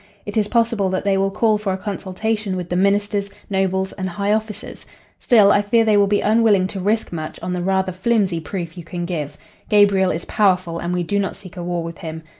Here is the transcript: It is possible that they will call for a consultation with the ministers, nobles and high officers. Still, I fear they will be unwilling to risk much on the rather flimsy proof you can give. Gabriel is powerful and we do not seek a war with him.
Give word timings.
It 0.25 0.35
is 0.35 0.47
possible 0.47 0.89
that 0.89 1.03
they 1.03 1.15
will 1.15 1.29
call 1.29 1.59
for 1.59 1.73
a 1.73 1.77
consultation 1.77 2.57
with 2.57 2.69
the 2.69 2.75
ministers, 2.75 3.29
nobles 3.51 3.91
and 3.91 4.09
high 4.09 4.33
officers. 4.33 4.87
Still, 5.19 5.51
I 5.51 5.61
fear 5.61 5.85
they 5.85 5.95
will 5.95 6.07
be 6.07 6.21
unwilling 6.21 6.65
to 6.69 6.79
risk 6.79 7.11
much 7.13 7.39
on 7.43 7.53
the 7.53 7.61
rather 7.61 7.91
flimsy 7.91 8.39
proof 8.39 8.75
you 8.79 8.83
can 8.83 9.05
give. 9.05 9.37
Gabriel 9.69 10.09
is 10.09 10.25
powerful 10.25 10.79
and 10.79 10.91
we 10.91 11.03
do 11.03 11.19
not 11.19 11.35
seek 11.35 11.55
a 11.55 11.63
war 11.63 11.83
with 11.83 11.99
him. 11.99 12.23